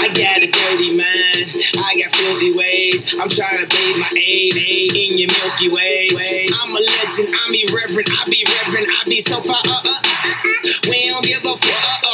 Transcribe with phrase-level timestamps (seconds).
[0.00, 3.04] I got a dirty mind, I got filthy ways.
[3.20, 6.08] I'm trying to bathe my aid, in your Milky Way.
[6.54, 9.60] I'm a legend, I'm irreverent, I be reverent, I be so far.
[9.66, 10.88] Uh, uh, uh, uh.
[10.88, 12.09] We don't give a fuck.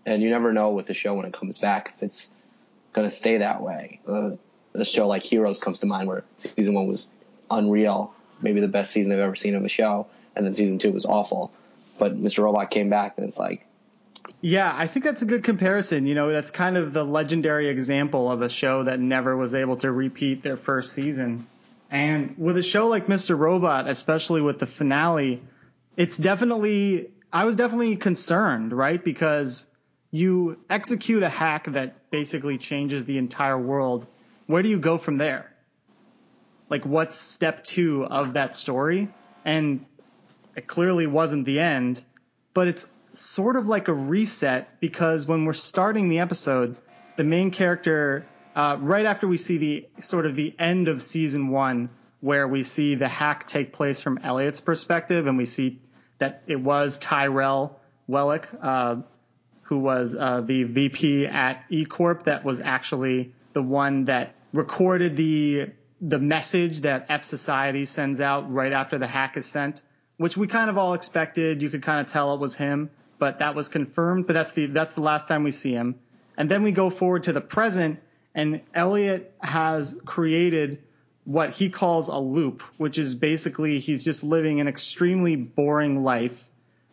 [0.05, 2.35] and you never know with the show when it comes back if it's
[2.93, 4.01] gonna stay that way.
[4.07, 4.33] Uh,
[4.75, 7.09] a show like Heroes comes to mind, where season one was
[7.51, 10.93] unreal, maybe the best season I've ever seen of a show, and then season two
[10.93, 11.53] was awful.
[11.99, 12.45] But Mr.
[12.45, 13.67] Robot came back, and it's like,
[14.41, 16.07] Yeah, I think that's a good comparison.
[16.07, 19.77] You know, that's kind of the legendary example of a show that never was able
[19.79, 21.47] to repeat their first season.
[21.91, 23.39] And with a show like Mr.
[23.39, 25.43] Robot, especially with the finale,
[25.97, 29.03] it's definitely, I was definitely concerned, right?
[29.03, 29.67] Because
[30.11, 34.09] you execute a hack that basically changes the entire world.
[34.47, 35.53] Where do you go from there?
[36.69, 39.09] Like, what's step two of that story?
[39.45, 39.87] And
[40.57, 42.03] it clearly wasn't the end,
[42.55, 46.77] but it's sort of like a reset because when we're starting the episode,
[47.17, 51.49] the main character, uh, right after we see the sort of the end of season
[51.49, 55.81] one, where we see the hack take place from Elliot's perspective, and we see
[56.19, 58.97] that it was Tyrell Wellick, uh,
[59.63, 65.17] who was uh, the VP at E Corp, that was actually the one that recorded
[65.17, 65.71] the
[66.01, 69.83] the message that F Society sends out right after the hack is sent,
[70.19, 71.63] which we kind of all expected.
[71.63, 74.27] You could kind of tell it was him, but that was confirmed.
[74.27, 75.97] But that's the that's the last time we see him.
[76.37, 78.01] And then we go forward to the present,
[78.35, 80.83] and Elliot has created
[81.25, 86.49] what he calls a loop, which is basically he's just living an extremely boring life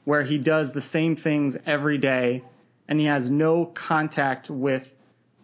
[0.05, 2.43] where he does the same things every day
[2.87, 4.93] and he has no contact with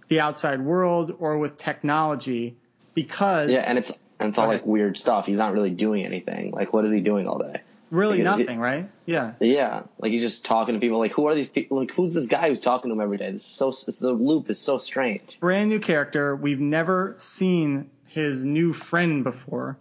[0.08, 2.58] the outside world or with technology
[2.94, 5.26] because yeah, and it's and it's all like weird stuff.
[5.26, 6.52] He's not really doing anything.
[6.52, 7.62] Like, what is he doing all day?
[7.92, 8.90] Really Like, is it- nothing, right?
[9.06, 9.34] Yeah.
[9.40, 11.00] Yeah, like he's just talking to people.
[11.00, 11.78] Like, who are these people?
[11.78, 13.32] Like, who's this guy who's talking to him every day?
[13.32, 15.40] This is so this, the loop is so strange.
[15.40, 16.36] Brand new character.
[16.36, 19.78] We've never seen his new friend before.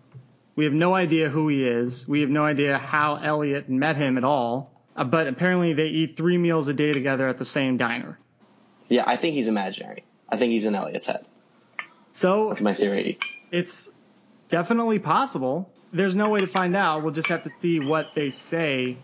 [0.56, 2.08] We have no idea who he is.
[2.08, 4.72] We have no idea how Elliot met him at all.
[4.96, 8.18] Uh, but apparently they eat three meals a day together at the same diner.
[8.88, 10.02] Yeah, I think he's imaginary.
[10.28, 11.24] I think he's in Elliot's head.
[12.10, 13.18] So That's my theory.
[13.52, 13.90] it's
[14.48, 15.70] definitely possible.
[15.92, 17.02] There's no way to find out.
[17.02, 18.96] We'll just have to see what they say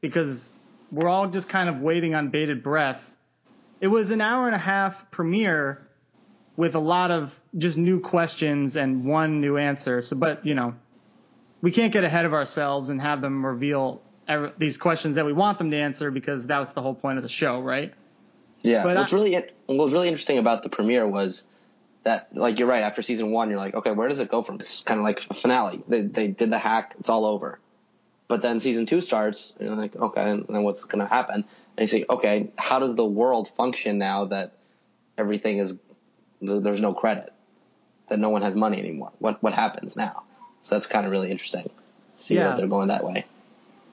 [0.00, 0.50] because
[0.90, 3.10] we're all just kind of waiting on bated breath.
[3.80, 5.86] It was an hour and a half premiere
[6.56, 10.02] with a lot of just new questions and one new answer.
[10.02, 10.74] So, but you know,
[11.62, 15.32] we can't get ahead of ourselves and have them reveal ev- these questions that we
[15.32, 17.94] want them to answer because that's the whole point of the show, right?
[18.62, 18.82] Yeah.
[18.82, 19.34] But what's I- really
[19.66, 21.44] what was really interesting about the premiere was
[22.04, 22.82] that, like, you're right.
[22.82, 24.56] After season one, you're like, okay, where does it go from?
[24.56, 25.82] It's kind of like a finale.
[25.86, 26.94] They they did the hack.
[26.98, 27.58] It's all over.
[28.28, 31.44] But then season two starts, and you're like, okay, and then what's going to happen?
[31.76, 34.52] And you say, okay, how does the world function now that
[35.18, 35.76] everything is
[36.40, 37.32] there's no credit,
[38.08, 39.12] that no one has money anymore?
[39.18, 40.22] What what happens now?
[40.62, 41.68] So that's kind of really interesting.
[42.16, 42.44] See Yeah.
[42.44, 43.24] that they're going that way.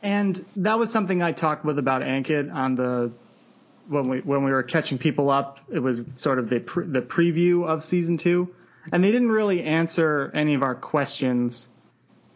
[0.03, 3.11] And that was something I talked with about Ankit on the
[3.87, 5.59] when we when we were catching people up.
[5.71, 8.53] It was sort of the pre, the preview of season two,
[8.91, 11.69] and they didn't really answer any of our questions.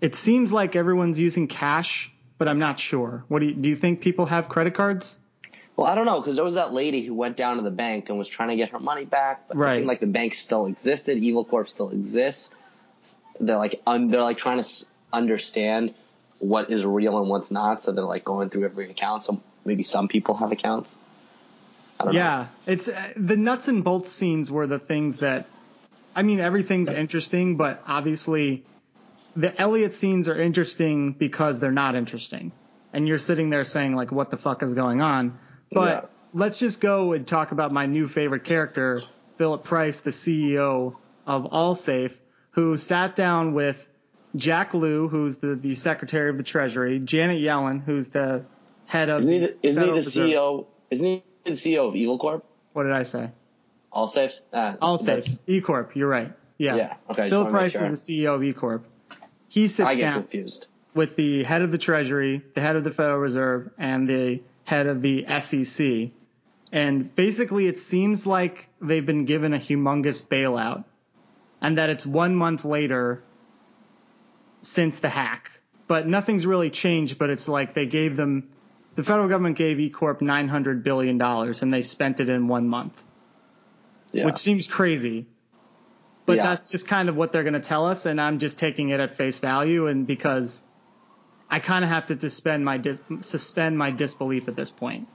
[0.01, 3.24] It seems like everyone's using cash, but I'm not sure.
[3.27, 5.19] What do you, do you think people have credit cards?
[5.77, 8.09] Well, I don't know because there was that lady who went down to the bank
[8.09, 9.74] and was trying to get her money back, but Right.
[9.74, 11.18] it seemed like the bank still existed.
[11.18, 12.50] Evil Corp still exists.
[13.39, 15.94] They're like un- they're like trying to s- understand
[16.39, 17.81] what is real and what's not.
[17.83, 19.24] So they're like going through every account.
[19.24, 20.95] So maybe some people have accounts.
[22.03, 22.19] Don't know.
[22.19, 25.48] Yeah, it's uh, the nuts and bolts scenes were the things that,
[26.15, 28.65] I mean, everything's interesting, but obviously,
[29.36, 32.51] the Elliot scenes are interesting because they're not interesting.
[32.94, 35.38] And you're sitting there saying like, what the fuck is going on?
[35.71, 36.09] But Yeah.
[36.33, 39.03] let's just go and talk about my new favorite character,
[39.38, 40.95] Philip Price, the CEO
[41.25, 42.19] of Allsafe,
[42.51, 43.88] who sat down with
[44.36, 48.44] Jack Lew, who's the, the Secretary of the Treasury, Janet Yellen, who's the
[48.86, 50.00] head of Isn't he the, isn't he the.
[50.00, 50.65] CEO?
[50.89, 52.44] Isn't he the CEO of Evil Corp?
[52.74, 53.30] What did I say?
[53.94, 54.40] Allsafe.
[54.54, 55.96] Uh, Allsafe, that's- E Corp.
[55.96, 56.32] You're right.
[56.58, 56.76] Yeah.
[56.76, 56.94] Yeah.
[57.10, 57.24] Okay.
[57.24, 57.88] I just Phil wanna make Price sure.
[57.90, 58.86] is the CEO of E Corp.
[59.50, 60.68] He sits I get down confused.
[60.94, 64.88] with the head of the Treasury, the head of the Federal Reserve, and the head
[64.88, 66.12] of the SEC.
[66.72, 70.86] And basically, it seems like they've been given a humongous bailout,
[71.60, 73.22] and that it's one month later
[74.62, 75.52] since the hack.
[75.88, 78.48] But nothing's really changed, but it's like they gave them,
[78.96, 83.02] the federal government gave E Corp $900 billion, and they spent it in one month
[84.12, 84.26] Yeah.
[84.26, 85.28] which seems crazy.
[86.26, 86.44] But Yeah.
[86.44, 89.00] that's just kind of what they're going to tell us, and I'm just taking it
[89.00, 90.64] at face value, and because
[91.50, 95.08] I kind of have to suspend my dis- suspend my disbelief at this point.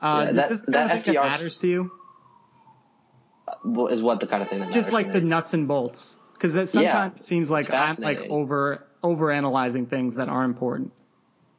[0.00, 1.90] Uh, Yeah, that- is this the kind of that thing that matters to you?
[3.90, 7.20] Is what the kind of thing that Just like the nuts and bolts, because sometimes
[7.20, 10.92] it seems like I'm like over over analyzing things that are important.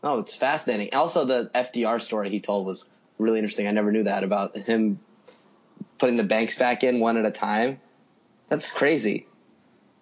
[0.03, 0.93] No, it's fascinating.
[0.93, 3.67] Also, the FDR story he told was really interesting.
[3.67, 4.99] I never knew that about him
[5.97, 7.79] putting the banks back in one at a time.
[8.47, 9.27] That's crazy.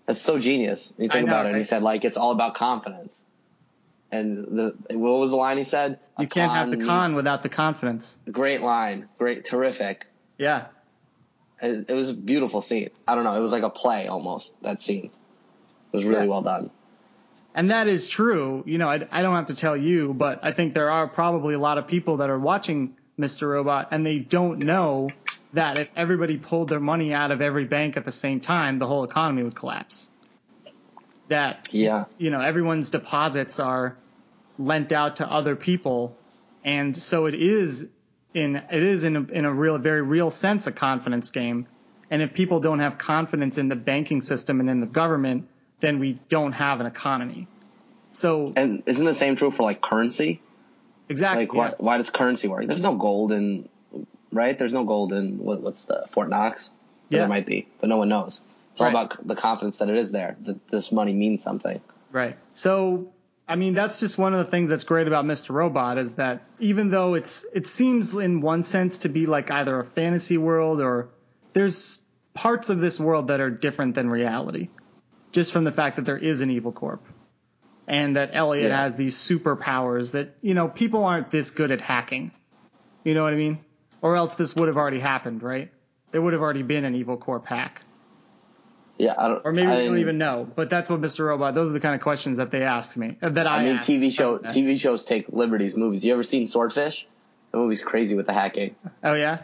[0.05, 0.93] That's so genius.
[0.97, 3.25] You think know, about it, and he said like it's all about confidence.
[4.09, 5.99] And the what was the line he said?
[6.17, 8.17] You can't have the con- con without the confidence.
[8.31, 9.09] Great line.
[9.17, 10.07] Great, terrific.
[10.37, 10.67] Yeah,
[11.61, 12.91] It, it was a beautiful scene.
[13.07, 13.35] I don't know.
[13.35, 14.61] It was like a play almost.
[14.61, 15.05] That scene.
[15.91, 16.29] It was really Yeah.
[16.29, 16.69] well done.
[17.57, 18.61] And that is true.
[18.67, 21.55] You know, I, I don't have to tell you, but I think there are probably
[21.55, 23.49] a lot of people that are watching Mr.
[23.49, 25.09] Robot and they don't know
[25.53, 28.85] that if everybody pulled their money out of every bank at the same time, the
[28.85, 30.11] whole economy would collapse.
[31.29, 32.05] That, Yeah.
[32.19, 33.97] you know, everyone's deposits are
[34.59, 36.15] lent out to other people.
[36.63, 37.89] And so it is
[38.35, 41.65] in, it is in a, in a real, very real sense a confidence game.
[42.11, 45.47] And if people don't have confidence in the banking system and in the government,
[45.79, 47.47] then we don't have an economy.
[48.11, 50.41] So And isn't the same true for like currency?
[51.09, 52.65] exactly, Like why, why does currency work?
[52.67, 53.69] There's no gold in,
[54.31, 54.57] right?
[54.57, 56.71] There's no gold in what, what's the Fort Knox?
[57.09, 57.19] Yeah.
[57.19, 58.41] There might be, but no one knows.
[58.73, 60.35] It's all about the confidence that it is there.
[60.41, 61.81] That this money means something.
[62.11, 62.37] Right.
[62.53, 63.11] So,
[63.47, 65.49] I mean, that's just one of the things that's great about Mr.
[65.51, 69.79] Robot is that even though it's it seems in one sense to be like either
[69.79, 71.09] a fantasy world or
[71.53, 74.69] there's parts of this world that are different than reality,
[75.31, 77.03] just from the fact that there is an evil corp,
[77.87, 78.77] and that Elliot Yeah.
[78.83, 82.31] has these superpowers that you know people aren't this good at hacking.
[83.03, 83.59] You know what I mean?
[84.01, 85.71] Or else this would have already happened, right?
[86.11, 87.81] There would have already been an evil corp hack.
[88.97, 89.41] Yeah, I don't.
[89.45, 90.47] Or maybe I we don't even know.
[90.55, 91.25] But that's what Mr.
[91.27, 91.53] Robot.
[91.53, 93.15] Those are the kind of questions that they asked me.
[93.21, 94.39] uh, That I, I mean, asked TV show.
[94.39, 95.77] TV shows take liberties.
[95.77, 96.03] Movies.
[96.03, 97.07] You ever seen Swordfish?
[97.51, 98.75] The movie's crazy with the hacking.
[99.03, 99.39] Oh yeah.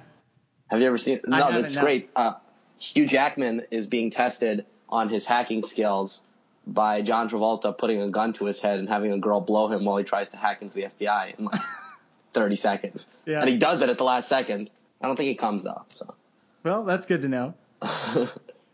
[0.67, 1.19] Have you ever seen?
[1.27, 1.81] No, that's no.
[1.81, 2.09] great.
[2.15, 2.33] Uh,
[2.79, 6.23] Hugh Jackman is being tested on his hacking skills
[6.65, 9.85] by John Travolta putting a gun to his head and having a girl blow him
[9.85, 11.61] while he tries to hack into the FBI in like
[12.33, 13.07] 30 seconds.
[13.25, 13.41] Yeah.
[13.41, 14.69] And he does it at the last second.
[15.01, 15.83] I don't think he comes though.
[15.93, 16.13] So
[16.63, 17.53] Well, that's good to know.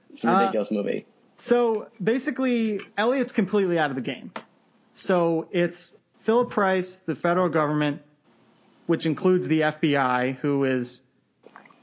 [0.09, 1.05] it's a ridiculous movie.
[1.37, 4.31] So basically, Elliot's completely out of the game.
[4.91, 8.01] So it's Philip Price, the federal government,
[8.85, 11.01] which includes the FBI, who is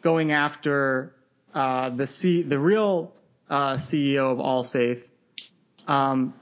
[0.02, 1.14] going after
[1.54, 3.12] uh, the C, the real
[3.48, 5.02] uh, CEO of Allsafe,
[5.86, 6.34] um,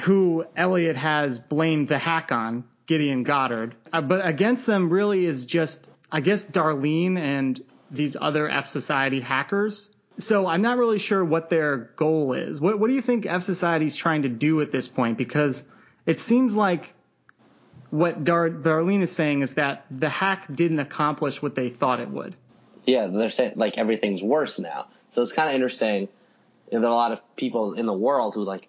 [0.00, 3.74] who Elliot has blamed the hack on, Gideon Goddard.
[3.92, 9.20] Uh, but against them really is just, I guess, Darlene and these other F Society
[9.20, 9.90] hackers.
[10.18, 12.60] So I'm not really sure what their goal is.
[12.60, 15.18] What, what do you think F Society is trying to do at this point?
[15.18, 15.66] Because
[16.06, 16.94] it seems like
[17.90, 22.08] what Dar- Darlene is saying is that the hack didn't accomplish what they thought it
[22.08, 22.34] would.
[22.84, 24.86] Yeah, they're saying like everything's worse now.
[25.10, 26.08] So it's kind of interesting.
[26.70, 28.68] There are a lot of people in the world who like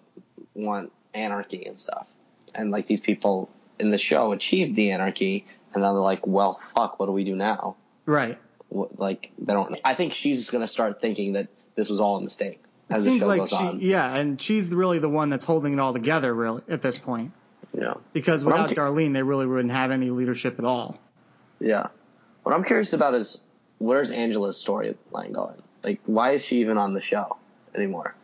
[0.54, 2.06] want anarchy and stuff,
[2.54, 6.54] and like these people in the show achieved the anarchy, and then they're like, "Well,
[6.54, 7.76] fuck, what do we do now?"
[8.06, 8.38] Right.
[8.68, 9.78] What, like they don't.
[9.84, 13.22] I think she's gonna start thinking that this was all a mistake as the Seems
[13.22, 13.80] show like goes she, on.
[13.80, 17.32] yeah, and she's really the one that's holding it all together, really, at this point.
[17.76, 20.98] Yeah, Because without Darlene, they really wouldn't have any leadership at all.
[21.60, 21.88] yeah.
[22.44, 23.42] What I'm curious about is
[23.76, 25.60] where's Angela's storyline going?
[25.84, 27.36] Like, why is she even on the show
[27.78, 28.14] anymore?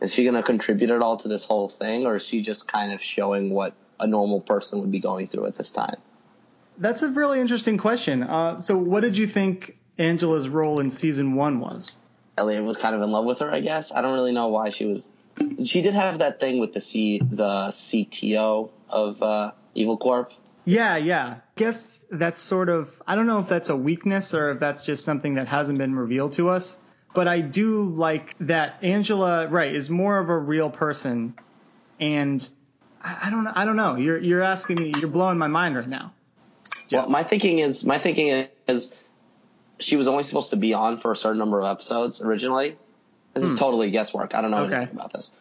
[0.00, 2.92] Is she gonna contribute at all to this whole thing, or is she just kind
[2.92, 5.96] of showing what a normal person would be going through at this time?
[6.78, 8.22] That's a really interesting question.
[8.22, 11.98] Uh, so, what did you think Angela's role in season one was?
[12.36, 13.92] Elliot was kind of in love with her, I guess.
[13.92, 15.08] I don't really know why she was
[15.64, 20.32] She did have that thing with the C, the CTO of uh, Evil Corp.
[20.64, 21.36] Yeah, yeah.
[21.56, 25.04] Guess that's sort of I don't know if that's a weakness or if that's just
[25.04, 26.78] something that hasn't been revealed to us.
[27.14, 31.34] But I do like that Angela, right, is more of a real person,
[32.00, 32.48] and
[33.02, 33.52] I don't know.
[33.54, 33.96] I don't know.
[33.96, 34.92] You're you're asking me.
[34.98, 36.12] You're blowing my mind right now.
[36.90, 38.94] Well, my thinking is my thinking is
[39.78, 42.76] she was only supposed to be on for a certain number of episodes originally.
[43.34, 43.58] This is hmm.
[43.58, 44.34] totally guesswork.
[44.34, 44.76] I don't know Okay.
[44.76, 45.34] anything about this.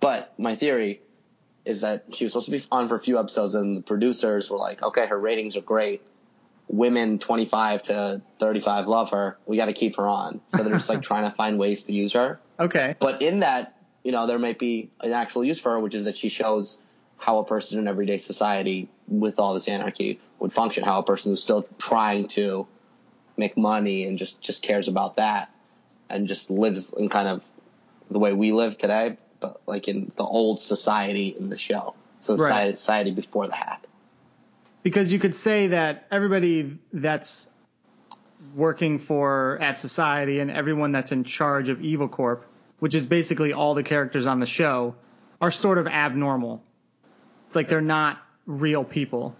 [0.00, 1.00] But my theory
[1.64, 4.50] is that she was supposed to be on for a few episodes and the producers
[4.50, 6.02] were like, okay, her ratings are great.
[6.72, 9.36] Women 25 to 35 love her.
[9.44, 10.40] We got to keep her on.
[10.48, 12.40] So they're just like trying to find ways to use her.
[12.58, 12.94] Okay.
[13.00, 16.04] But in that, you know, there might be an actual use for her, which is
[16.04, 16.78] that she shows
[17.16, 21.32] how a person in everyday society with all this anarchy would function, how a person
[21.32, 22.66] who's still trying to
[23.36, 25.50] make money and just, just cares about that
[26.08, 27.42] and just lives in kind of
[28.10, 31.94] the way we live today, but like in the old society in the show.
[32.20, 32.38] So Right.
[32.38, 33.86] society, society before the hack.
[34.82, 37.50] Because you could say that everybody that's
[38.54, 42.46] working for F Society and everyone that's in charge of Evil Corp,
[42.78, 44.94] which is basically all the characters on the show,
[45.40, 46.62] are sort of abnormal.
[47.46, 49.36] It's like they're not real people.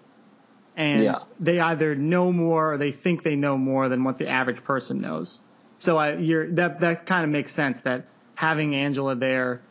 [0.77, 1.19] And Yeah.
[1.39, 5.01] they either know more or they think they know more than what the average person
[5.01, 5.43] knows.
[5.79, 9.63] So I, you're, that that kind of makes sense that having Angela there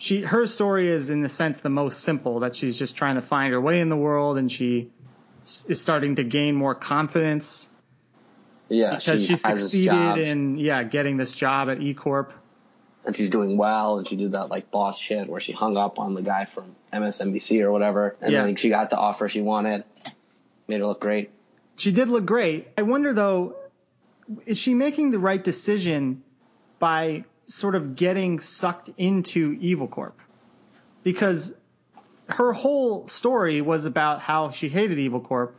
[0.00, 3.22] she her story is in the sense the most simple that she's just trying to
[3.22, 4.90] find her way in the world and she
[5.44, 7.70] is starting to gain more confidence
[8.68, 8.96] Yeah.
[8.96, 12.32] because she, this succeeded in yeah getting this job at E Corp.
[13.04, 15.98] and she's doing well and she did that like boss shit where she hung up
[15.98, 18.44] on the guy from MSNBC or whatever and Yeah.
[18.44, 19.84] then she got the offer she wanted
[20.66, 21.30] made her look great
[21.76, 22.68] She did look great.
[22.78, 23.56] I wonder though,
[24.46, 26.22] is she making the right decision
[26.78, 30.18] by sort of getting sucked into Evil Corp?
[31.02, 31.56] Because
[32.28, 35.54] her whole story was about how she hated Evil Corp,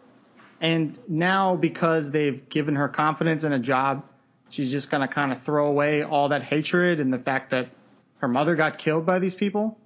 [0.59, 4.03] and now because they've given her confidence in a job,
[4.49, 7.69] she's just gonna kind of throw away all that hatred and the fact that
[8.19, 9.77] her mother got killed by these people.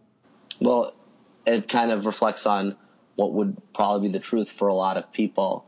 [0.59, 0.93] well
[1.45, 2.75] it kind of reflects on
[3.15, 5.65] what would probably be the truth for a lot of people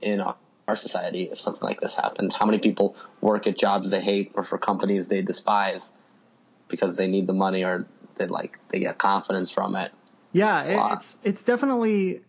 [0.00, 0.22] in
[0.66, 2.34] our, society if something like this happens?
[2.34, 5.90] how many people work at jobs they hate or for companies they despise
[6.68, 9.92] because they need the money or they like they get confidence from it
[10.32, 12.22] Yeah, it- it's it's definitely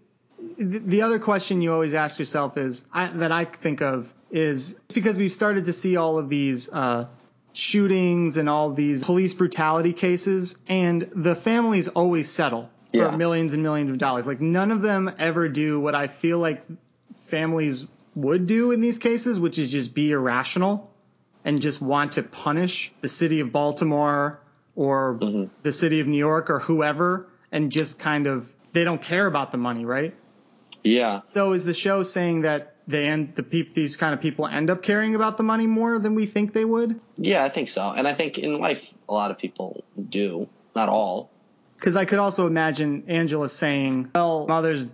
[0.57, 4.79] the the other question you always ask yourself is I, that I think of is
[4.93, 7.07] because we've started to see all of these uh,
[7.53, 13.15] shootings and all these police brutality cases, and the families always settle for Yeah.
[13.15, 14.27] millions and millions of dollars.
[14.27, 16.63] Like none of them ever do what I feel like
[17.27, 17.85] families
[18.15, 20.91] would do in these cases, which is just be irrational
[21.43, 24.39] and just want to punish the city of Baltimore
[24.75, 25.53] or mm-hmm.
[25.63, 29.51] the city of New York or whoever and just kind of they don't care about
[29.51, 30.13] the money, right?
[30.83, 31.21] yeah.
[31.25, 34.69] So is the show saying that they end the peop, these kind of people end
[34.69, 36.99] up caring about the money more than we think they would?
[37.17, 37.91] yeah i think so.
[37.91, 40.47] And i think in life a lot of people do.
[40.75, 41.29] Not all.
[41.77, 44.87] Because I could also imagine Angela saying, "Well, mother's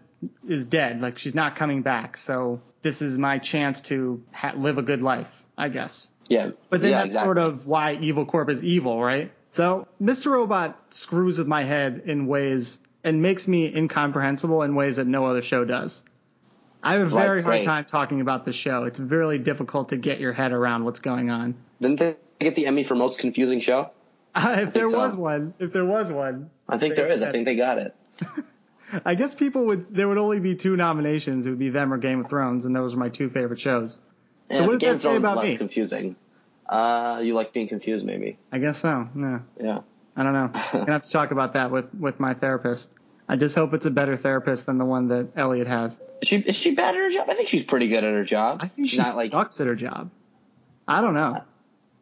[0.48, 4.78] is dead, like she's not coming back, so this is my chance to ha- live
[4.78, 7.28] a good life, I guess." yeah But then yeah, that's exactly.
[7.28, 9.32] sort of why Evil Corp is evil, right?
[9.50, 10.32] So Mr.
[10.32, 15.26] Robot screws with my head in ways and makes me incomprehensible in ways that no
[15.26, 16.04] other show does.
[16.84, 17.66] I have a very hard great.
[17.66, 18.86] time talking about the show.
[18.86, 21.56] It's really difficult to get your head around what's going on.
[21.82, 23.92] didn't they get the emmy for most confusing show
[24.36, 24.98] if there so.
[24.98, 27.96] was one, if there was one, i think there is i think they got it
[29.06, 29.88] I guess people would.
[29.88, 31.48] There would only be two nominations.
[31.48, 34.00] It would be them or Game of Thrones, and those are my two favorite shows.
[34.50, 35.58] Yeah, what does Game that say about less me?
[35.58, 36.16] confusing
[36.68, 39.08] uh you like being confused maybe I guess so.
[39.14, 39.80] No, yeah
[40.16, 40.52] I don't know.
[40.74, 42.94] I'm gonna have to talk about that with with my therapist.
[43.30, 46.02] I just hope it's a better therapist than the one that Elliot has.
[46.22, 47.28] Is she is she bad at her job?
[47.30, 48.60] I think she's pretty good at her job.
[48.62, 50.10] I think She's she not like sucks at her job.
[50.88, 51.44] I don't know.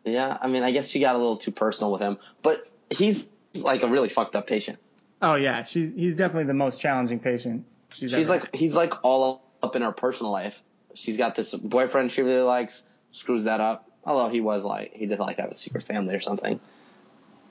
[0.05, 0.37] yeah.
[0.41, 3.27] I mean, I guess she got a little too personal with him, but he's
[3.61, 4.79] like a really fucked up patient.
[5.21, 7.65] Oh yeah, she's he's definitely the most challenging patient.
[7.93, 10.61] She's, She's like he's like all up in her personal life.
[10.93, 13.89] She's got this boyfriend she really likes, screws that up.
[14.05, 16.59] Although he was like he did like have a secret family or something.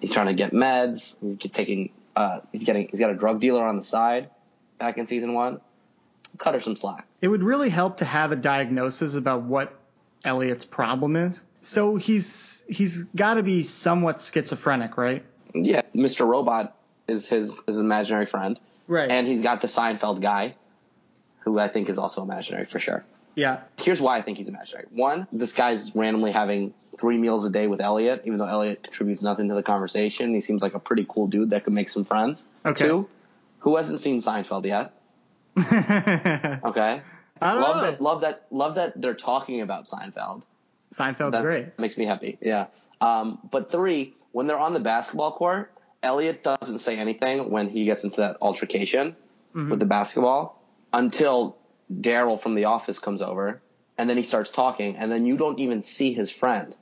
[0.01, 1.17] He's trying to get meds.
[1.21, 4.31] He's taking uh he's getting he's got a drug dealer on the side.
[4.79, 5.61] Back in season one,
[6.39, 7.07] cut her some slack.
[7.21, 9.75] It would really help to have a diagnosis about what
[10.25, 11.47] Elliot's problem is.
[11.61, 15.25] So he's he's got to be somewhat schizophrenic, right?
[15.55, 16.27] Yeah, Mr.
[16.27, 16.78] Robot
[17.09, 18.59] is his his imaginary friend.
[18.87, 19.11] Right.
[19.11, 20.55] And he's got the Seinfeld guy,
[21.41, 23.05] who I think is also imaginary for sure.
[23.35, 23.61] Yeah.
[23.77, 24.87] Here's why I think he's imaginary.
[24.91, 29.23] One, this guy's randomly having three meals a day with Elliot, even though Elliot contributes
[29.23, 30.35] nothing to the conversation.
[30.35, 32.43] He seems like a pretty cool dude that could make some friends.
[32.67, 32.87] Okay.
[32.87, 33.09] Two,
[33.61, 34.93] who hasn't seen Seinfeld yet?
[35.57, 37.01] I Okay.
[37.41, 37.83] don't love know.
[37.91, 38.01] that.
[38.01, 38.47] Love that.
[38.51, 40.43] Love that they're talking about Seinfeld.
[40.93, 41.79] Seinfeld's That great.
[41.79, 42.39] makes me happy.
[42.41, 42.67] Yeah.
[43.01, 45.71] Um, but three, when they're on the basketball court,
[46.03, 49.17] Elliot doesn't say anything when he gets into that altercation
[49.55, 49.71] Mm-hmm.
[49.71, 50.63] with the basketball
[50.93, 51.57] until
[51.91, 53.63] Darryl from the office comes over,
[53.97, 56.77] and then he starts talking, and then you don't even see his friend,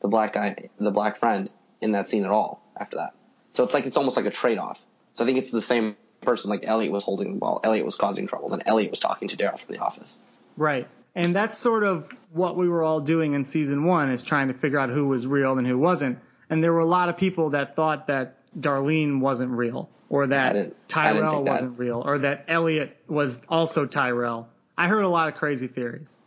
[0.00, 1.50] the black guy, the black friend,
[1.82, 3.14] in that scene at all after that.
[3.52, 4.82] So it's like it's almost like a trade off.
[5.12, 6.48] So I think it's the same person.
[6.48, 9.36] Like Elliot was holding the ball, Elliot was causing trouble, then Elliot was talking to
[9.36, 10.18] Darryl from the office.
[10.56, 10.88] Right.
[11.14, 14.54] And that's sort of what we were all doing in season one is trying to
[14.54, 16.18] figure out who was real and who wasn't.
[16.48, 20.52] And there were a lot of people that thought that Darlene wasn't real or that
[20.52, 21.50] didn't- I didn't Tyrell that.
[21.50, 24.48] wasn't real or that Elliot was also Tyrell.
[24.78, 26.18] I heard a lot of crazy theories.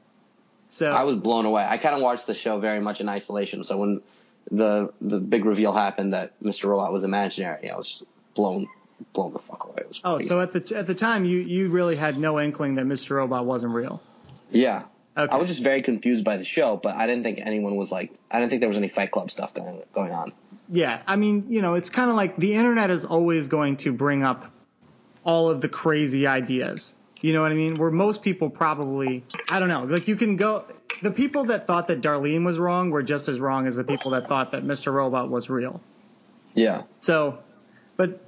[0.67, 1.65] So I was blown away.
[1.67, 3.63] I kind of watched the show very much in isolation.
[3.63, 4.01] So when
[4.51, 6.65] the the big reveal happened that Mr.
[6.69, 8.03] Robot was imaginary, I was just
[8.36, 8.67] blown
[9.13, 9.75] blown the fuck away.
[9.79, 10.29] It was Oh, crazy.
[10.29, 13.12] so at the at the time you you really had no inkling that Mr.
[13.15, 14.01] Robot wasn't real.
[14.51, 14.83] yeah.
[15.17, 15.36] Okay.
[15.36, 18.13] I was just very confused by the show, but I didn't think anyone was like
[18.31, 20.31] I didn't think there was any Fight Club stuff going going on.
[20.69, 23.91] Yeah, I mean, you know, it's kind of like the internet is always going to
[23.91, 24.45] bring up
[25.23, 26.95] all of the crazy ideas.
[27.21, 27.75] You know what I mean?
[27.75, 30.65] Where most people probably, I don't know, like you can go,
[31.01, 34.11] the people that thought that Darlene was wrong were just as wrong as the people
[34.11, 34.93] that thought that Mr.
[34.93, 35.81] Robot was real.
[36.53, 36.83] Yeah.
[36.99, 37.39] So,
[37.97, 38.21] but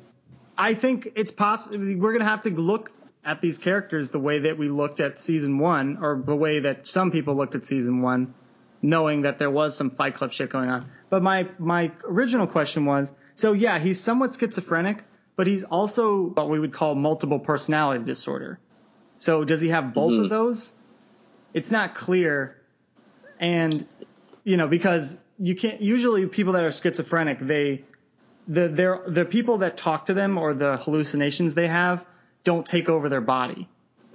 [0.57, 2.91] I think it's possible, we're going to have to look
[3.23, 6.87] at these characters the way that we looked at season one, or the way that
[6.87, 8.33] some people looked at season one,
[8.81, 10.87] knowing that there was some Fight Club shit going on.
[11.09, 15.03] But my my original question was, so yeah, he's somewhat schizophrenic,
[15.35, 18.59] but he's also what we would call multiple personality disorder.
[19.17, 20.23] So does he have both Mhm.
[20.23, 20.73] of those?
[21.53, 22.55] It's not clear,
[23.39, 23.85] and
[24.43, 27.83] you know because you can't usually people that are schizophrenic they
[28.47, 32.05] the they're the people that talk to them or the hallucinations they have
[32.43, 33.67] don't take over their body.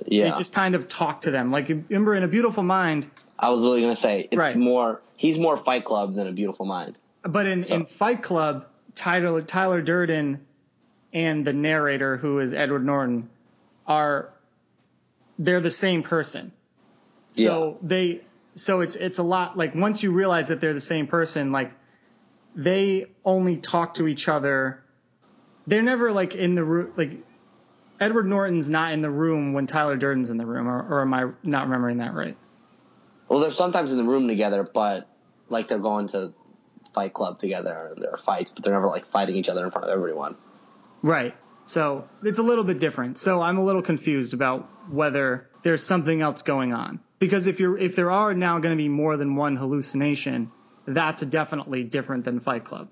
[0.07, 0.25] Yeah.
[0.25, 1.51] They just kind of talk to them.
[1.53, 3.07] Like remember in a beautiful mind,
[3.39, 4.57] I was really gonna say it's Right.
[4.57, 6.97] more he's more Fight Club than a Beautiful Mind.
[7.23, 10.45] but in, in Fight Club, Tyler Tyler Durden
[11.13, 13.29] and the narrator who is Edward Norton
[13.87, 14.31] are
[15.39, 16.53] they're the same person.
[17.31, 18.23] So they
[18.55, 21.73] so it's it's a lot like once you realize that they're the same person, like
[22.55, 24.83] they only talk to each other.
[25.67, 27.13] They're never like in the room like
[28.01, 31.13] Edward Norton's not in the room when Tyler Durden's in the room, or, or am
[31.13, 32.37] I not remembering that right?
[33.29, 35.09] Well, they're sometimes in the room together, but
[35.49, 36.33] like they're going to
[36.95, 39.71] Fight Club together and there are fights, but they're never like fighting each other in
[39.71, 40.37] front of everyone.
[41.03, 41.35] Right.
[41.67, 43.19] So it's a little bit different.
[43.19, 47.01] So I'm a little confused about whether there's something else going on.
[47.19, 50.53] Because if you're if there are now going to be more than one hallucination,
[50.87, 52.89] that's definitely different than Fight Club.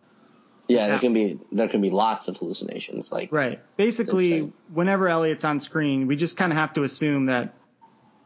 [0.66, 3.12] Yeah, there can be there can be lots of hallucinations.
[3.12, 3.61] Like Right.
[3.77, 7.55] Basically, whenever Elliot's on screen, we just kind of have to assume that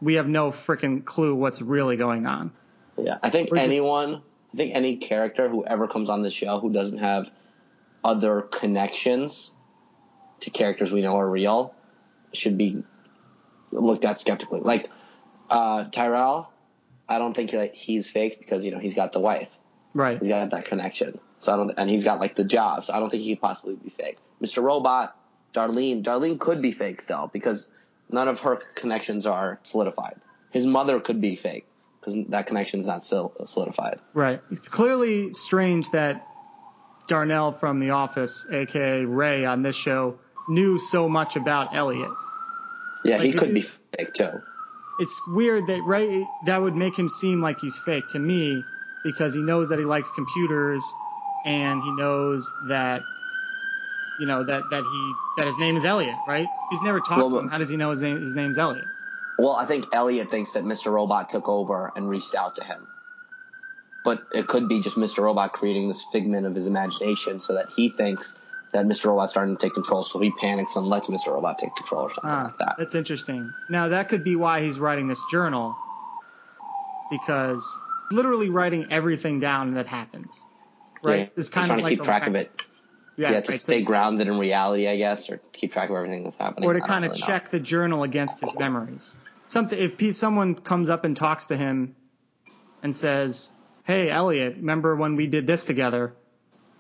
[0.01, 2.53] we have no freaking clue what's really going on.
[2.97, 6.31] Yeah, I think We're just- anyone, I think any character who ever comes on the
[6.31, 7.31] show who doesn't have
[8.05, 9.53] other connections
[10.41, 11.75] to characters we know are real
[12.33, 12.83] should be
[13.73, 14.61] looked at skeptically.
[14.61, 14.89] Like
[15.51, 16.53] uh, Tyrell,
[17.09, 19.49] I don't think that he's fake because you know he's got the wife,
[19.95, 20.19] Right.
[20.19, 21.19] he's got that connection.
[21.39, 22.85] So I don't, and he's got like the job.
[22.85, 24.19] So I don't think he could possibly be fake.
[24.43, 24.63] Mr.
[24.63, 25.17] Robot,
[25.55, 27.71] Darlene, Darlene could be fake still because
[28.11, 30.16] none of her connections are solidified.
[30.51, 31.66] His mother could be fake
[32.01, 34.01] because that connection is not solidified.
[34.14, 34.40] Right.
[34.51, 36.27] It's clearly strange that
[37.07, 40.18] Darnell from The Office, aka Ray, on this show,
[40.49, 42.11] knew so much about Elliot.
[43.05, 44.31] Yeah, Like, he could you- be fake too.
[45.01, 48.64] it's weird that Ray that would make him seem like he's fake to me
[49.05, 50.83] because he knows that he likes computers
[51.44, 53.03] and he knows that
[54.19, 56.51] you know that that he that his name is Elliot, right?
[56.71, 57.49] He's never talked Well, to him.
[57.49, 58.87] How does he know his name his name's Elliot?
[59.39, 60.91] Well, I think Elliot thinks that Mr.
[60.93, 62.87] Robot took over and reached out to him.
[64.03, 65.23] But it could be just Mr.
[65.23, 68.37] Robot creating this figment of his imagination so that he thinks
[68.73, 69.07] that Mr.
[69.07, 71.33] Robot's starting to take control, so he panics and lets Mr.
[71.33, 72.75] Robot take control or something Ah, like that.
[72.79, 73.53] that's interesting.
[73.69, 75.75] Now that could be why he's writing this journal
[77.11, 80.47] because literally writing everything down that happens.
[81.03, 81.17] Right?
[81.17, 82.65] Yeah, It's he's kind trying of to like keep track of it.
[83.19, 85.97] Yeah, Yeah, to right, stay so- grounded in reality, I guess, or keep track of
[85.97, 86.69] everything that's happening.
[86.71, 87.27] or to kind of really know.
[87.27, 89.19] check the journal against his memories.
[89.49, 91.97] Something if he, someone comes up and talks to him
[92.83, 93.51] and says,
[93.85, 96.15] "Hey, Elliot, remember when we did this together?"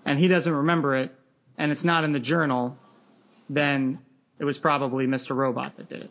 [0.04, 1.12] and he doesn't remember it,
[1.58, 2.78] and it's not in the journal,
[3.50, 3.98] then
[4.38, 5.36] it was probably Mr.
[5.36, 6.10] Robot that did it.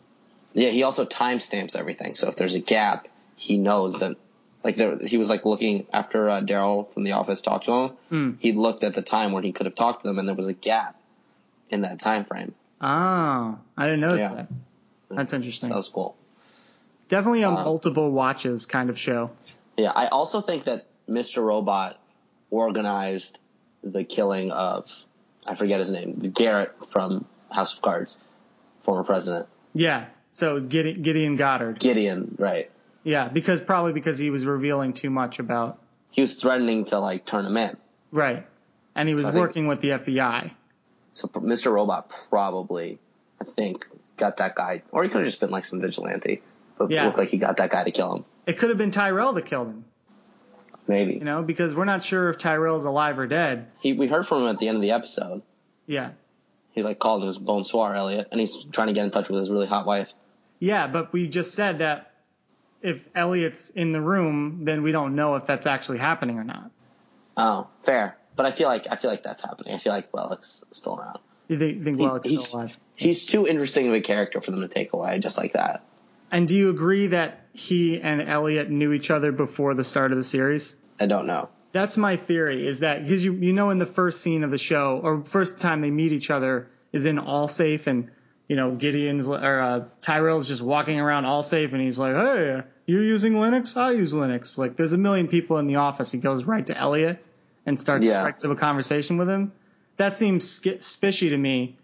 [0.52, 2.14] Yeah, he also timestamps everything.
[2.14, 4.16] So if there's a gap, he knows that
[4.64, 7.90] like there, he was like looking after uh, Darryl from the office talked to him.
[8.10, 8.36] Mm.
[8.40, 10.46] He looked at the time when he could have talked to them, and there was
[10.46, 11.00] a gap
[11.70, 12.54] in that time frame.
[12.80, 14.34] Oh, I didn't notice Yeah.
[14.34, 14.48] that.
[15.10, 15.70] That's interesting.
[15.70, 16.16] That was cool.
[17.08, 19.30] Definitely a Um, multiple watches kind of show.
[19.76, 21.42] Yeah, I also think that Mr.
[21.42, 21.98] Robot
[22.50, 23.38] organized
[23.82, 24.90] the killing of
[25.46, 28.18] I forget his name, Garrett from House of Cards,
[28.82, 30.06] former president Yeah.
[30.30, 31.78] So Gideon, Gideon Goddard.
[31.78, 32.34] Gideon.
[32.38, 32.70] Right,
[33.08, 35.78] Yeah, because probably because he was revealing too much about
[36.10, 37.76] he was threatening to like turn him in.
[38.12, 38.46] right,
[38.94, 40.50] and he was think- working with the FBI.
[41.12, 41.72] So Mr.
[41.72, 42.98] Robot probably,
[43.40, 46.42] I think, got that guy, or he could have just been like some vigilante,
[46.76, 47.06] but Yeah.
[47.06, 48.24] looked like he got that guy to kill him.
[48.46, 49.84] It could have been Tyrell that killed him.
[50.86, 53.66] Maybe You know, because we're not sure if Tyrell's alive or dead.
[53.80, 53.92] he.
[53.94, 55.42] We heard from him at the end of the episode.
[55.86, 56.10] Yeah.
[56.72, 59.50] He like called his bonsoir Elliot, and he's trying to get in touch with his
[59.50, 60.08] really hot wife.
[60.60, 62.12] Yeah, but we just said that
[62.82, 66.70] if Elliot's in the room, then we don't know if that's actually happening or not.
[67.36, 68.16] Oh, fair.
[68.36, 69.74] But I feel like I feel like that's happening.
[69.74, 71.18] I feel like Wellick's still around.
[71.48, 72.76] You think, think He- well, he's, still alive.
[72.94, 75.82] he's too interesting of a character for them to take away just like that.
[76.30, 80.18] And do you agree that he and Elliot knew each other before the start of
[80.18, 80.76] the series?
[81.00, 81.48] I don't know.
[81.72, 82.66] That's my theory.
[82.66, 85.58] Is that because you you know in the first scene of the show or first
[85.58, 88.10] time they meet each other is in Allsafe and
[88.48, 93.04] you know Gideon's or uh, Tyrell's just walking around Allsafe and he's like, hey, you're
[93.04, 94.58] using Linux, I use Linux.
[94.58, 96.10] Like there's a million people in the office.
[96.10, 97.24] He goes right to Elliot
[97.66, 98.18] and starts Yeah.
[98.20, 99.52] strikes up a conversation with him.
[99.98, 101.76] That seems sk- fishy to me.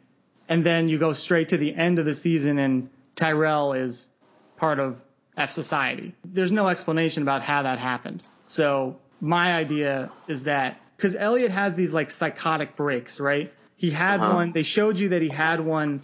[0.49, 4.09] And then you go straight to the end of the season and Tyrell is
[4.57, 5.03] part of
[5.37, 6.15] F Society.
[6.25, 8.23] There's no explanation about how that happened.
[8.47, 13.53] So my idea is that because Elliot has these like psychotic breaks, right?
[13.77, 14.35] He had Uh-huh.
[14.35, 14.53] one.
[14.53, 16.03] They showed you that he had one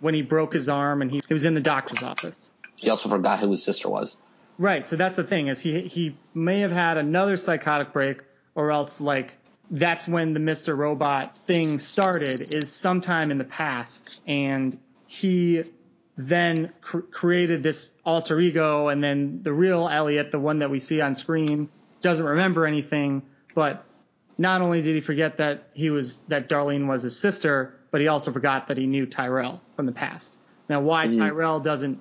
[0.00, 2.52] when he broke his arm and he, he was in the doctor's office.
[2.76, 4.16] He also forgot who his sister was.
[4.58, 4.86] Right.
[4.86, 8.22] So that's the thing is he he may have had another psychotic break,
[8.54, 9.36] or else like
[9.70, 10.76] that's when the Mr.
[10.76, 15.64] Robot thing started is sometime in the past, and he
[16.16, 20.78] then cr- created this alter ego, and then the real Elliot, the one that we
[20.78, 21.68] see on screen,
[22.02, 23.22] doesn't remember anything,
[23.54, 23.84] but
[24.36, 28.08] not only did he forget that he was that Darlene was his sister, but he
[28.08, 30.38] also forgot that he knew Tyrell from the past.
[30.68, 31.20] Now, why mm-hmm.
[31.20, 32.00] Tyrell doesn't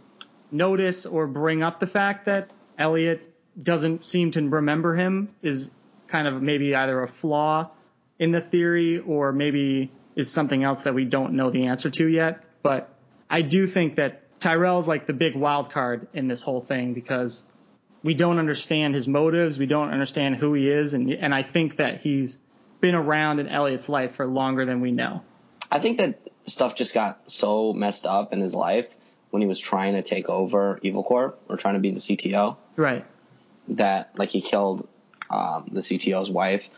[0.52, 3.22] notice or bring up the fact that Elliot
[3.60, 5.72] doesn't seem to remember him is
[6.08, 7.70] kind of maybe either a flaw
[8.18, 12.08] in the theory or maybe is something else that we don't know the answer to
[12.08, 12.44] yet.
[12.62, 12.90] But
[13.30, 17.46] I do think that Tyrell's like the big wild card in this whole thing because
[18.04, 21.78] we don't understand his motives, we don't understand who he is, and and I think
[21.78, 22.40] that he's
[22.80, 25.22] been around in Elliot's life for longer than we know.
[25.72, 28.88] I think that stuff just got so messed up in his life
[29.30, 32.58] when he was trying to take over Evil Corp or trying to be the CTO
[32.76, 33.06] Right.
[33.70, 34.88] that like he killed
[35.30, 36.70] um, the CTO's wife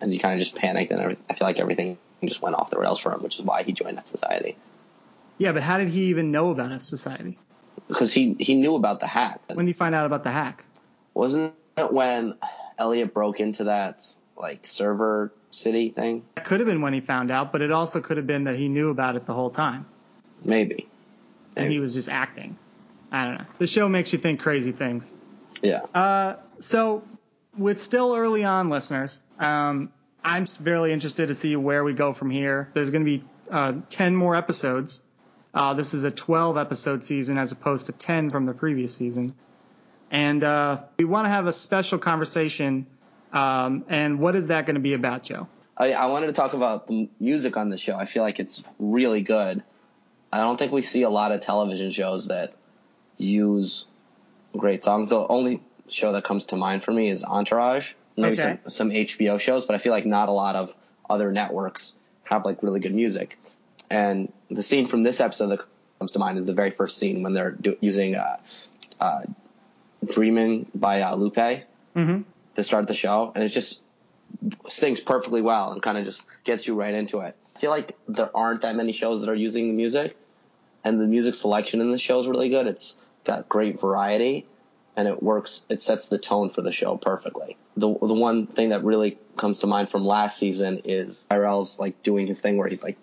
[0.00, 2.70] and he kind of just panicked and every, I feel like everything just went off
[2.70, 4.56] the rails for him, which is why he joined that society
[5.38, 7.38] Yeah, but how did he even know about his society?
[7.86, 9.40] because he he knew about the hack.
[9.46, 10.64] When did he find out about the hack?
[11.14, 12.34] Wasn't it when
[12.76, 14.04] Elliot broke into that
[14.36, 16.24] like server city thing?
[16.34, 18.56] That could have been when he found out, but it also could have been that
[18.56, 19.86] he knew about it the whole time
[20.44, 20.88] Maybe.
[21.56, 22.58] and he was just acting.
[23.10, 23.44] I don't know.
[23.58, 25.16] The show makes you think crazy things.
[25.62, 25.80] Yeah.
[25.94, 27.02] Uh, so,
[27.56, 29.90] with still early on, listeners, um,
[30.22, 32.68] I'm very interested to see where we go from here.
[32.72, 35.02] There's going to be uh, 10 more episodes.
[35.54, 39.34] Uh, this is a 12 episode season as opposed to 10 from the previous season.
[40.10, 42.86] And uh, we want to have a special conversation.
[43.32, 45.48] Um, and what is that going to be about, Joe?
[45.76, 47.96] I, I wanted to talk about the music on the show.
[47.96, 49.62] I feel like it's really good.
[50.32, 52.54] I don't think we see a lot of television shows that
[53.16, 53.86] use
[54.56, 55.08] great songs.
[55.08, 57.92] The only show that comes to mind for me is Entourage.
[58.16, 58.58] Maybe Okay.
[58.64, 60.74] some, some HBO shows, but I feel like not a lot of
[61.08, 63.38] other networks have like really good music.
[63.90, 65.60] And the scene from this episode that
[65.98, 68.36] comes to mind is the very first scene when they're do, using uh,
[69.00, 69.22] uh,
[70.04, 72.22] "Dreaming" by uh, Lupe Mm-hmm.
[72.58, 73.82] To start the show, and it just
[74.68, 77.34] sings perfectly well and kind of just gets you right into it.
[77.56, 80.16] I feel like there aren't that many shows that are using the music,
[80.84, 82.66] and the music selection in the show is really good.
[82.66, 84.46] It's got great variety,
[84.96, 85.64] and it works.
[85.68, 87.56] It sets the tone for the show perfectly.
[87.76, 92.02] The the one thing that really comes to mind from last season is Tyrell's like
[92.02, 92.98] doing his thing where he's like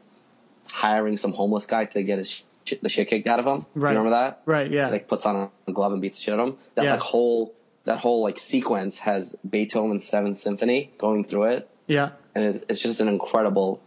[0.68, 3.66] hiring some homeless guy to get his shit, the shit kicked out of him.
[3.74, 3.92] Right.
[3.92, 4.42] You remember that?
[4.46, 4.90] Right, yeah.
[4.90, 6.58] Like puts on a glove and beats the shit out of him.
[6.76, 6.92] That Yeah.
[6.94, 7.54] like whole
[7.86, 12.12] that whole like sequence has Beethoven's Seventh Symphony going through it yeah.
[12.34, 13.82] and it's, it's just an incredible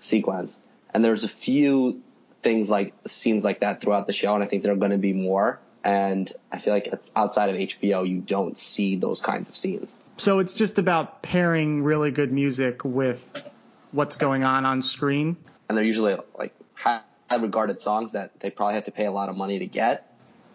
[0.00, 0.58] sequence.
[0.92, 2.02] And there's a few
[2.42, 4.98] things like scenes like that throughout the show, and I think there are going to
[4.98, 5.60] be more.
[5.84, 9.98] and I feel like it's outside of HBO, you don't see those kinds of scenes.
[10.16, 13.50] So it's just about pairing really good music with
[13.90, 15.36] what's going on on screen.
[15.68, 17.02] And they're usually like high
[17.40, 20.11] regarded songs that they probably have to pay a lot of money to get.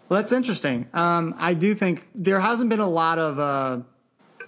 [0.10, 0.88] Well, that's interesting.
[0.94, 3.80] Um, I do think there hasn't been a lot of uh,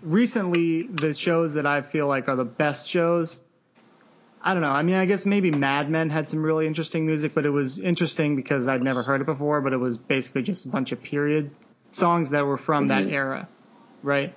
[0.01, 3.41] recently the shows that I feel like are the best shows.
[4.41, 4.71] I don't know.
[4.71, 7.77] I mean, I guess maybe Mad Men had some really interesting music, but it was
[7.79, 9.59] interesting because I'd never heard it before.
[9.59, 11.51] But it was basically just a bunch of period
[11.91, 12.89] songs that were from Mhm.
[12.89, 13.49] that era,
[14.01, 14.33] right?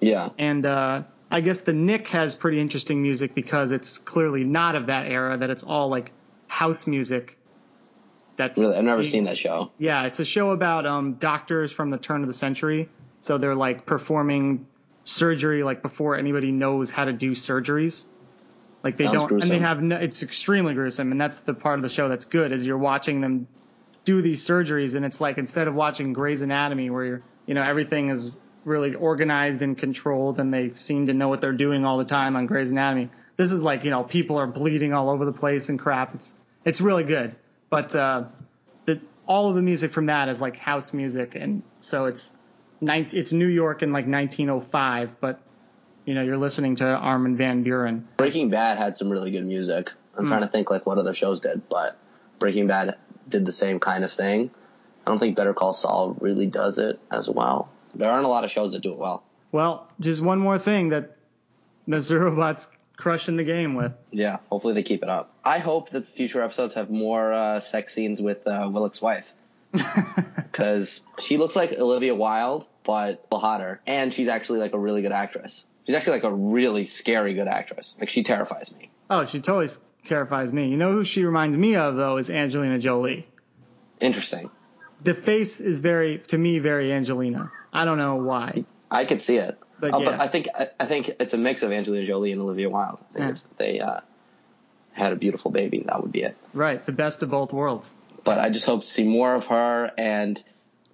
[0.00, 0.30] Yeah.
[0.38, 4.86] And uh, I guess the Knick has pretty interesting music because it's clearly not of
[4.86, 5.36] that era.
[5.36, 6.10] That it's all like
[6.48, 7.38] house music.
[8.36, 9.70] That's Really, I've never seen that show.
[9.78, 12.88] Yeah, it's a show about um, doctors from the turn of the century.
[13.20, 14.66] So they're like performing
[15.04, 18.06] surgery like before anybody knows how to do surgeries.
[18.82, 21.78] Like they Sounds don't, and they have no, it's extremely gruesome, and that's the part
[21.78, 23.46] of the show that's good is you're watching them
[24.04, 27.62] do these surgeries, and it's like instead of watching Grey's Anatomy where you're, you know
[27.66, 28.32] everything is
[28.64, 32.36] really organized and controlled, and they seem to know what they're doing all the time
[32.36, 33.08] on Grey's Anatomy.
[33.36, 36.14] This is like you know people are bleeding all over the place and crap.
[36.14, 37.34] It's it's really good,
[37.74, 38.24] but uh,
[38.86, 42.32] the all of the music from that is like house music, and so it's
[42.80, 45.40] it's New York in like 1905, but
[46.04, 48.02] you know you're listening to Armin van Buuren.
[48.16, 49.90] Breaking Bad had some really good music.
[50.16, 50.30] I'm Hmm.
[50.30, 51.96] trying to think like what other shows did, but
[52.38, 52.96] Breaking Bad
[53.28, 54.50] did the same kind of thing.
[55.06, 57.68] I don't think Better Call Saul really does it as well.
[57.94, 59.22] There aren't a lot of shows that do it well.
[59.52, 61.16] Well, just one more thing that
[61.88, 62.20] Mr.
[62.20, 63.94] Robot's crushing the game with.
[64.10, 65.32] Yeah, hopefully they keep it up.
[65.44, 69.30] I hope that future episodes have more uh, sex scenes with uh, Wellick's wife
[70.36, 75.12] because she looks like Olivia Wilde, but hotter, and she's actually like a really good
[75.12, 75.64] actress.
[75.86, 77.96] She's actually like a really scary good actress.
[77.98, 78.90] Like she terrifies me.
[79.10, 79.68] oh, she totally
[80.04, 80.68] terrifies me.
[80.68, 83.26] You know who she reminds me of though is Angelina Jolie.
[84.00, 84.50] Interesting.
[85.02, 87.50] The face is very, to me, very Angelina.
[87.72, 88.64] I don't know why.
[88.90, 89.58] I could see it.
[89.80, 90.10] But Oh, yeah.
[90.12, 92.98] but I think I, I think it's a mix of Angelina Jolie and Olivia Wilde.
[93.14, 93.30] I think Yeah.
[93.32, 94.00] if they uh,
[94.92, 96.36] had a beautiful baby, that would be it.
[96.52, 97.92] Right, the best of both worlds.
[98.22, 100.42] But I just hope to see more of her and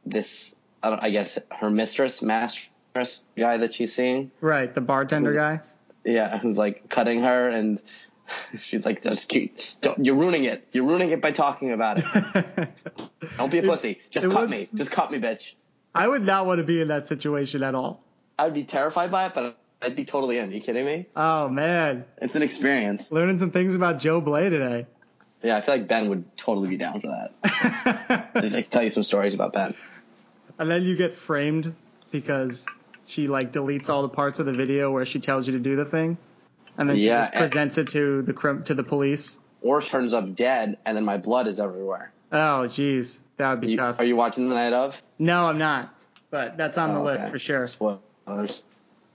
[0.06, 0.56] this.
[0.82, 4.30] I, don't, I guess her mistress, mistress guy that she's seeing.
[4.40, 5.60] Right, the bartender guy.
[6.04, 7.80] Yeah, who's like cutting her and.
[8.62, 10.64] She's like, just keep, don't, you're ruining it.
[10.70, 12.68] You're ruining it by talking about it.
[13.38, 13.98] Don't be a pussy.
[14.10, 14.78] Just it cut was- me.
[14.78, 15.54] Just cut me, bitch.
[15.94, 18.02] I would not want to be in that situation at all.
[18.38, 20.50] I would be terrified by it, but I'd be totally in.
[20.50, 21.06] Are you kidding me?
[21.16, 23.10] Oh man, It's an experience.
[23.12, 24.86] learning some things about Joe Blay today.
[25.42, 27.32] Yeah, I feel like Ben would totally be down for that.
[28.34, 29.74] I can tell you some stories about Ben.
[30.58, 31.74] and then you get framed
[32.10, 32.66] because
[33.06, 35.76] she like deletes all the parts of the video where she tells you to do
[35.76, 36.18] the thing,
[36.76, 39.38] and then she Yeah, just and- presents it to the to the police.
[39.62, 42.12] Or turns up dead, and then my blood is everywhere.
[42.32, 43.98] Oh, geez, that would be You- tough.
[44.00, 45.00] are you watching the night of?
[45.18, 45.94] no, I'm not,
[46.30, 47.32] but that's on the Oh, list okay.
[47.32, 47.66] for sure.
[47.66, 48.64] Spoilers.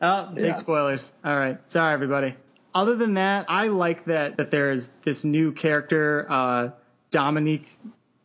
[0.01, 0.53] Oh, big Yeah.
[0.55, 1.13] spoilers.
[1.23, 1.57] All right.
[1.69, 2.35] Sorry, everybody.
[2.73, 6.69] Other than that, I like that that there's this new character, uh,
[7.11, 7.69] Dominique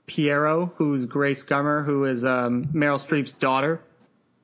[0.09, 3.81] DiPierro, who's Grace Gummer, who is um, Meryl Streep's daughter.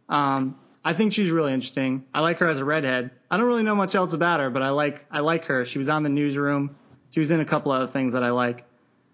[0.08, 2.04] Um, I think she's really interesting.
[2.14, 3.10] I like her as a redhead.
[3.28, 5.64] I don't really know much else about her, but I like I like her.
[5.64, 6.76] She was on the newsroom.
[7.10, 8.64] She was in a couple other things that I like,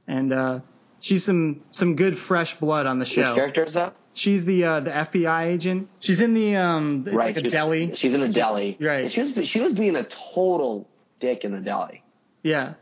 [0.06, 0.60] and uh,
[1.02, 3.34] she's some some good fresh blood on the Which show.
[3.34, 3.94] character is that?
[4.14, 5.88] She's the uh, the FBI agent.
[6.00, 7.94] She's in the um, it's like a she was- deli.
[7.94, 8.76] She's in the deli.
[8.80, 9.10] right.
[9.10, 10.88] She was she was being a total
[11.20, 12.02] dick in the deli.
[12.42, 12.74] Yeah.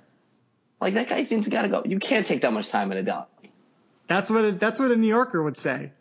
[0.80, 1.82] Like that guy seems to gotta go.
[1.84, 3.26] You can't take that much time in a deli.
[4.06, 5.92] That's what a, that's what a New Yorker would say.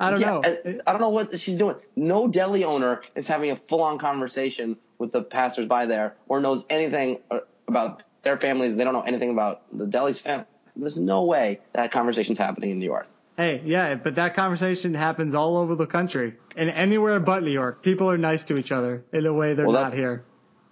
[0.00, 0.42] I don't Yeah, know.
[0.44, 1.74] I, I don't know what she's doing.
[1.96, 6.64] No deli owner is having a full on conversation with the passersby there or knows
[6.70, 8.76] anything uh, about their families.
[8.76, 10.46] They don't know anything about the deli's family.
[10.78, 13.06] There's no way that conversation's happening in New York.
[13.36, 17.82] hey, yeah, but that conversation happens all over the country and anywhere but New York.
[17.82, 20.24] People are nice to each other in a way they're Well, not here.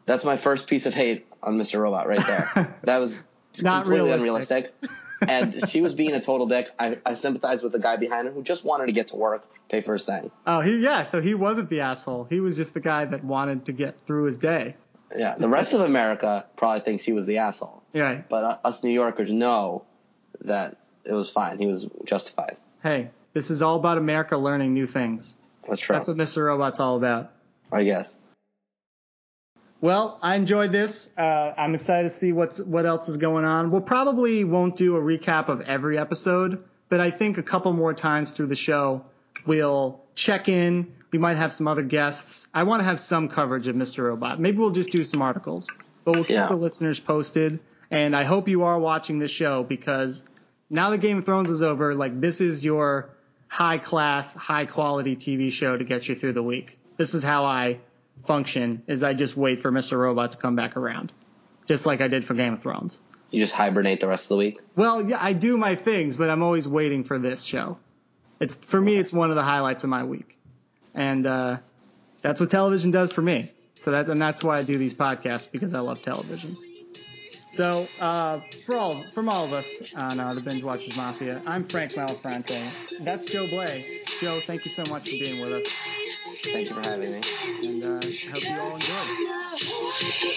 [0.07, 1.81] That's my first piece of hate on Mr.
[1.81, 2.79] Robot right there.
[2.85, 3.25] that was
[3.61, 4.73] Not completely realistic.
[4.73, 4.75] unrealistic.
[5.29, 6.71] and she was being a total dick.
[6.79, 9.45] I, I sympathize with the guy behind her who just wanted to get to work,
[9.69, 10.31] pay for his thing.
[10.47, 11.03] Oh, he yeah.
[11.05, 12.25] So he wasn't the asshole.
[12.25, 14.77] He was just the guy that wanted to get through his day.
[15.17, 18.29] Yeah, the rest of America probably thinks he was the asshole, Right.
[18.29, 19.85] but uh, us New Yorkers know
[20.47, 21.59] that it was fine.
[21.59, 22.57] He was justified.
[22.83, 25.37] Hey, this is all about America learning new things.
[25.69, 25.95] That's true.
[25.95, 26.45] That's what Mr.
[26.47, 27.31] Robot's all about.
[27.71, 28.17] I guess.
[29.81, 31.13] Well, I enjoyed this.
[31.19, 33.71] Uh, I'm excited to see what's what else is going on.
[33.71, 37.93] We'll probably won't do a recap of every episode, but I think a couple more
[37.93, 39.05] times through the show
[39.45, 40.93] we'll check in.
[41.13, 42.49] We might have some other guests.
[42.55, 44.05] I want to have some coverage of Mr.
[44.05, 44.41] Robot.
[44.41, 45.71] Maybe we'll just do some articles,
[46.05, 46.49] but we'll keep Yeah.
[46.49, 47.61] the listeners posted.
[47.91, 50.25] And I hope you are watching this show because
[50.71, 53.11] now that Game of Thrones is over, like this is your
[53.49, 56.79] high class, high quality TV show to get you through the week.
[56.97, 57.79] This is how I
[58.25, 59.99] function is I just wait for Mr.
[59.99, 61.13] Robot to come back around.
[61.67, 63.03] Just like I did for Game of Thrones.
[63.31, 64.61] You just hibernate the rest of the week.
[64.77, 67.79] Well, yeah, I do my things, but I'm always waiting for this show.
[68.41, 70.39] It's for me it's one of the highlights of my week.
[70.95, 71.59] And uh,
[72.23, 73.53] that's what television does for me.
[73.81, 76.57] So that and that's why I do these podcasts because I love television.
[77.49, 81.65] So uh, for all from all of us on uh, the Binge Watchers Mafia, I'm
[81.65, 82.71] Frank Malafronte.
[83.01, 84.01] That's Joe Blay.
[84.21, 85.67] Joe, thank you so much for being with us,
[86.45, 87.21] Thank you for having me.
[87.65, 88.01] and uh,
[88.33, 90.37] hope you all enjoy.